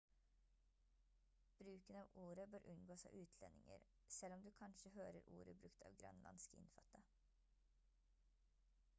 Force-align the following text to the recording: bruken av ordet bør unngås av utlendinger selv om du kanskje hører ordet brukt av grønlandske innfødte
bruken 1.57 1.97
av 1.97 2.07
ordet 2.21 2.45
bør 2.53 2.63
unngås 2.71 3.03
av 3.09 3.17
utlendinger 3.19 3.85
selv 4.15 4.37
om 4.37 4.45
du 4.45 4.49
kanskje 4.61 4.93
hører 4.95 5.19
ordet 5.35 5.55
brukt 5.65 5.85
av 5.89 5.99
grønlandske 6.05 6.57
innfødte 6.63 7.03